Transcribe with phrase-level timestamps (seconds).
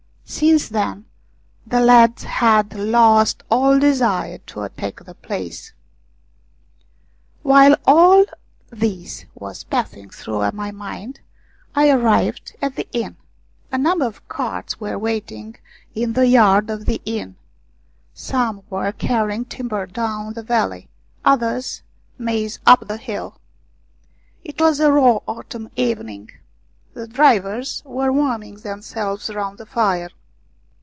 [0.33, 1.07] Since then
[1.67, 5.73] the lads had lost all desire to attack the place.
[7.43, 8.25] AT MANJOALA'S INN 37 While all
[8.71, 11.19] this was passing through my mind
[11.75, 13.17] I arrived at the inn.
[13.73, 15.57] A number of carts were waiting
[15.93, 17.35] in the yard of the inn.
[18.13, 20.87] Some were carrying timber down the valley;
[21.25, 21.83] others,
[22.17, 23.37] maize up the hill.
[24.45, 26.29] It was a raw autumn evening.
[26.93, 30.07] The drivers were warming themselves round the fire.